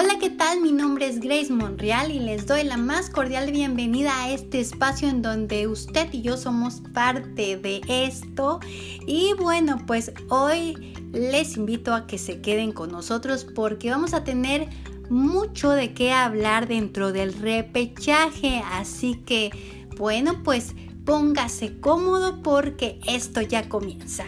[0.00, 0.60] Hola, ¿qué tal?
[0.60, 5.08] Mi nombre es Grace Monreal y les doy la más cordial bienvenida a este espacio
[5.08, 8.60] en donde usted y yo somos parte de esto.
[9.08, 14.22] Y bueno, pues hoy les invito a que se queden con nosotros porque vamos a
[14.22, 14.68] tener
[15.10, 18.62] mucho de qué hablar dentro del repechaje.
[18.70, 19.50] Así que,
[19.96, 24.26] bueno, pues póngase cómodo porque esto ya comienza.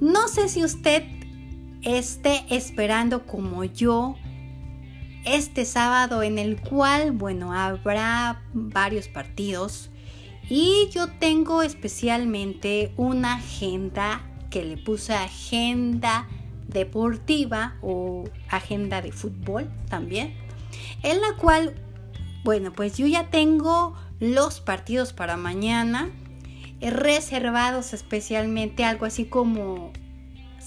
[0.00, 1.17] No sé si usted
[1.82, 4.16] esté esperando como yo
[5.24, 9.90] este sábado en el cual, bueno, habrá varios partidos
[10.48, 16.26] y yo tengo especialmente una agenda que le puse agenda
[16.68, 20.34] deportiva o agenda de fútbol también,
[21.02, 21.74] en la cual,
[22.44, 26.10] bueno, pues yo ya tengo los partidos para mañana
[26.80, 29.92] reservados especialmente algo así como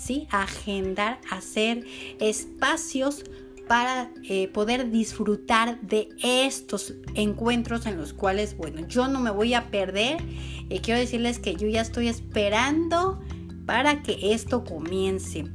[0.02, 0.28] ¿sí?
[0.32, 1.86] Agendar, hacer
[2.20, 3.24] espacios
[3.68, 9.54] para eh, poder disfrutar de estos encuentros en los cuales, bueno, yo no me voy
[9.54, 10.18] a perder.
[10.70, 13.22] y quiero decirles que yo ya estoy esperando
[13.66, 15.46] para que esto comience.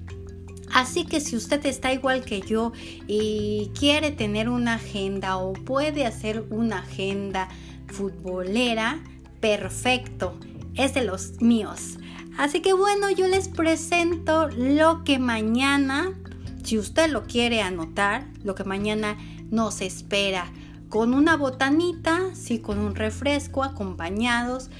[0.73, 2.73] Así que si usted está igual que yo
[3.07, 7.49] y quiere tener una agenda o puede hacer una agenda
[7.87, 9.03] futbolera,
[9.41, 10.39] perfecto,
[10.75, 11.99] es de los míos.
[12.37, 16.13] Así que bueno, yo les presento lo que mañana,
[16.63, 19.17] si usted lo quiere anotar, lo que mañana
[19.51, 20.53] nos espera.
[20.91, 24.71] Con una botanita, sí, con un refresco, acompañados.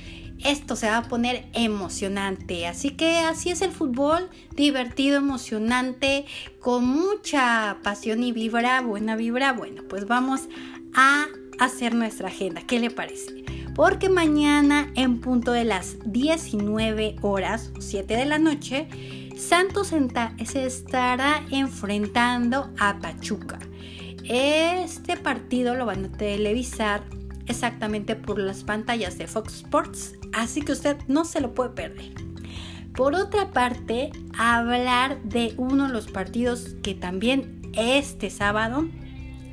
[0.45, 2.67] Esto se va a poner emocionante.
[2.67, 6.27] Así que así es el fútbol, divertido, emocionante,
[6.61, 9.55] con mucha pasión y vibra, buena vibra.
[9.55, 10.43] Bueno, pues vamos
[10.95, 11.27] a
[11.59, 12.61] hacer nuestra agenda.
[12.67, 13.45] ¿Qué le parece?
[13.77, 18.89] Porque mañana en punto de las 19 horas, 7 de la noche,
[19.37, 19.89] Santos
[20.47, 23.59] se estará enfrentando a Pachuca.
[24.25, 27.05] Este partido lo van a televisar
[27.47, 32.13] exactamente por las pantallas de Fox Sports, así que usted no se lo puede perder.
[32.95, 38.89] Por otra parte, hablar de uno de los partidos que también este sábado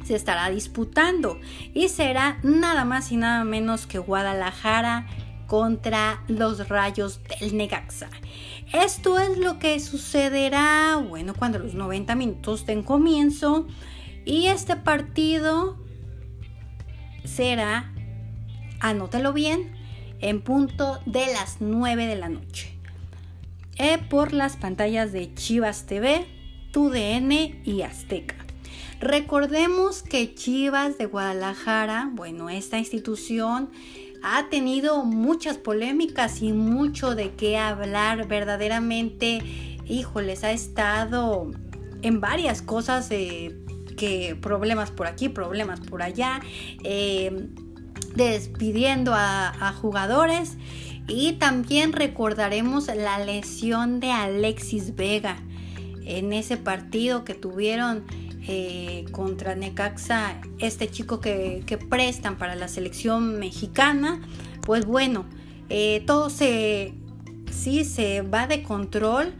[0.04, 1.40] se estará disputando
[1.74, 5.08] y será nada más y nada menos que Guadalajara
[5.48, 8.10] contra los rayos del Negaxa.
[8.72, 13.68] Esto es lo que sucederá, bueno, cuando los 90 minutos den comienzo
[14.26, 15.78] y este partido
[17.24, 17.94] será,
[18.80, 19.74] anótelo bien,
[20.22, 22.74] en punto de las 9 de la noche.
[23.78, 26.26] Eh, por las pantallas de Chivas TV,
[26.72, 27.32] TUDN
[27.66, 28.43] y Azteca.
[29.04, 33.70] Recordemos que Chivas de Guadalajara, bueno, esta institución
[34.22, 38.30] ha tenido muchas polémicas y mucho de qué hablar.
[38.30, 39.42] Verdaderamente,
[39.86, 41.52] híjoles, ha estado
[42.02, 46.40] en varias cosas, que problemas por aquí, problemas por allá,
[46.86, 47.50] eh,
[48.16, 50.56] despidiendo a jugadores.
[51.10, 55.44] Y también recordaremos la lesión de Alexis Vega
[56.06, 58.04] en ese partido que tuvieron
[58.48, 64.22] eh, contra Necaxa, este chico que, prestan para la selección mexicana,
[64.62, 65.26] pues bueno,
[65.70, 66.94] eh, todo se,
[67.52, 69.34] sí, se va de control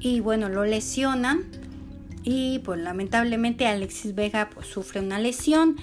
[0.00, 1.44] y bueno, lo lesionan
[2.24, 5.76] y pues lamentablemente Alexis Vega pues sufre una lesión.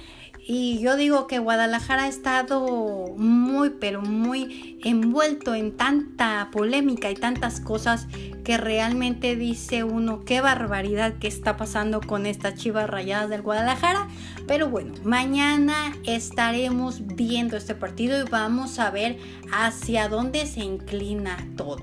[0.47, 7.15] Y yo digo que Guadalajara ha estado muy, pero muy envuelto en tanta polémica y
[7.15, 8.07] tantas cosas
[8.45, 14.07] que realmente dice uno qué barbaridad que está pasando con estas chivas rayadas del Guadalajara.
[14.47, 19.17] Pero bueno, mañana estaremos viendo este partido y vamos a ver
[19.51, 21.81] hacia dónde se inclina todo.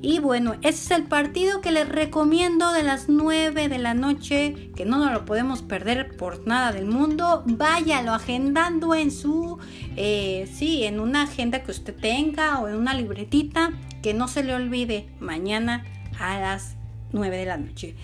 [0.00, 4.70] Y bueno, ese es el partido que les recomiendo de las 9 de la noche,
[4.76, 7.42] que no nos lo podemos perder por nada del mundo.
[7.46, 9.58] Váyalo agendando en su,
[9.96, 14.44] eh, sí, en una agenda que usted tenga o en una libretita, que no se
[14.44, 15.84] le olvide mañana
[16.20, 16.76] a las
[17.10, 17.96] 9 de la noche.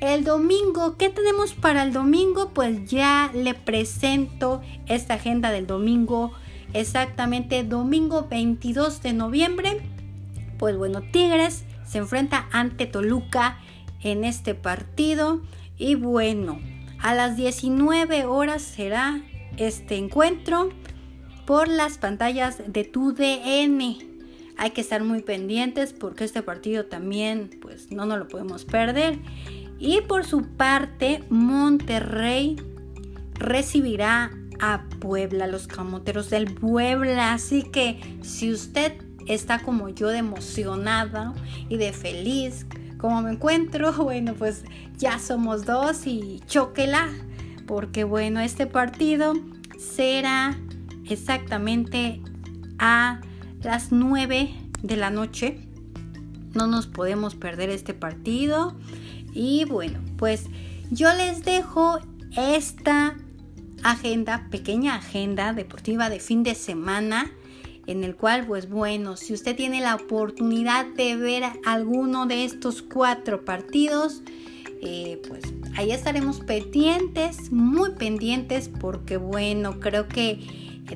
[0.00, 2.52] El domingo, ¿qué tenemos para el domingo?
[2.54, 6.32] Pues ya le presento esta agenda del domingo,
[6.72, 9.93] exactamente domingo 22 de noviembre
[10.58, 13.58] pues bueno, Tigres se enfrenta ante Toluca
[14.02, 15.42] en este partido.
[15.76, 16.60] Y bueno,
[17.00, 19.20] a las 19 horas será
[19.56, 20.70] este encuentro
[21.46, 23.98] por las pantallas de tu DN.
[24.56, 29.18] Hay que estar muy pendientes porque este partido también pues no nos lo podemos perder.
[29.78, 32.56] Y por su parte, Monterrey
[33.34, 34.30] recibirá
[34.60, 37.32] a Puebla, los camoteros del Puebla.
[37.32, 41.34] Así que si usted está como yo de emocionada
[41.68, 42.66] y de feliz
[42.98, 43.92] cómo me encuentro.
[44.04, 44.64] Bueno, pues
[44.96, 47.08] ya somos dos y choquela,
[47.66, 49.34] porque bueno, este partido
[49.78, 50.58] será
[51.08, 52.20] exactamente
[52.78, 53.20] a
[53.62, 55.68] las 9 de la noche.
[56.54, 58.76] No nos podemos perder este partido.
[59.32, 60.46] Y bueno, pues
[60.90, 61.98] yo les dejo
[62.36, 63.16] esta
[63.82, 67.30] agenda, pequeña agenda deportiva de fin de semana
[67.86, 72.82] en el cual, pues bueno, si usted tiene la oportunidad de ver alguno de estos
[72.82, 74.22] cuatro partidos,
[74.80, 75.42] eh, pues
[75.76, 80.40] ahí estaremos pendientes, muy pendientes, porque bueno, creo que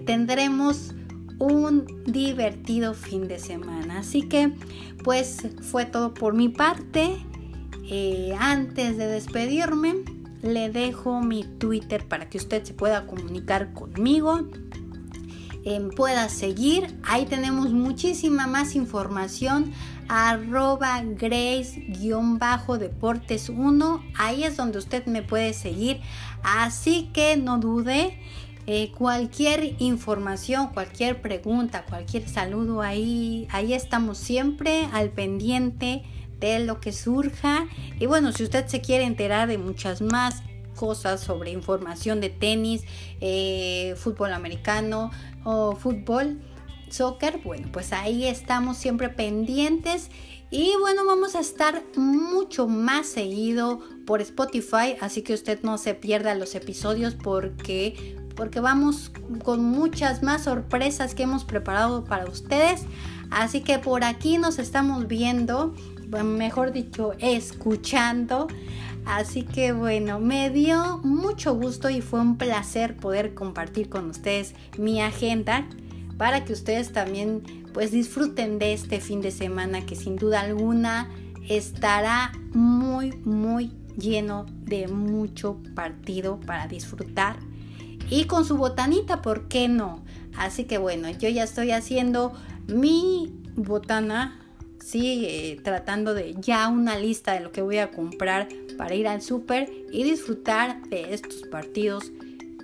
[0.05, 0.95] tendremos
[1.39, 4.01] un divertido fin de semana.
[4.01, 4.53] Así que,
[5.05, 7.17] pues fue todo por mi parte.
[7.91, 9.95] Eh, antes de despedirme,
[10.43, 14.41] le dejo mi Twitter para que usted se pueda comunicar conmigo.
[15.71, 16.99] Em, pueda seguir.
[17.05, 19.75] Ahí tenemos muchísima más información.
[20.09, 24.03] Arroba Grace-Deportes 1.
[24.17, 26.01] Ahí es donde usted me puede seguir.
[26.43, 28.19] Así que no dude.
[28.67, 36.03] Eh, cualquier información, cualquier pregunta, cualquier saludo, ahí, ahí estamos siempre al pendiente
[36.41, 37.67] de lo que surja.
[38.01, 40.43] Y bueno, si usted se quiere enterar de muchas más
[40.79, 42.85] cosas sobre información de tenis,
[43.21, 45.11] eh, fútbol americano
[45.45, 46.41] o fútbol,
[46.89, 50.11] soccer, bueno, pues ahí estamos siempre pendientes.
[50.51, 55.95] Y bueno, vamos a estar mucho más seguido por Spotify, así que usted no se
[55.95, 59.11] pierda los episodios porque porque vamos
[59.43, 62.83] con muchas más sorpresas que hemos preparado para ustedes.
[63.31, 65.75] Así que por aquí nos estamos viendo
[66.25, 68.49] mejor dicho, escuchando.
[69.09, 74.55] Así que bueno, me dio mucho gusto y fue un placer poder compartir con ustedes
[74.77, 75.67] mi agenda
[76.19, 81.09] para que ustedes también pues disfruten de este fin de semana que sin duda alguna
[81.49, 87.39] estará muy muy lleno de mucho partido para disfrutar
[88.11, 90.05] y con su botanita, ¿por qué no?
[90.37, 92.35] Así que bueno, yo ya estoy haciendo
[92.67, 94.39] mi botana
[94.95, 99.21] eh, tratando de ya una lista de lo que voy a comprar para ir al
[99.21, 102.11] súper y disfrutar de estos partidos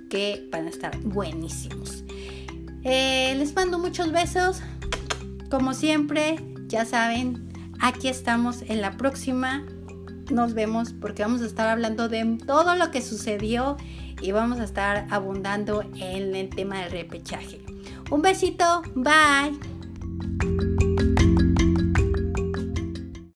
[0.09, 2.05] que van a estar buenísimos.
[2.83, 4.63] Eh, les mando muchos besos.
[5.51, 6.37] Como siempre,
[6.67, 7.49] ya saben,
[7.81, 9.65] aquí estamos en la próxima.
[10.31, 13.77] Nos vemos porque vamos a estar hablando de todo lo que sucedió
[14.23, 17.61] y vamos a estar abundando en el tema del repechaje.
[18.11, 19.74] Un besito, bye.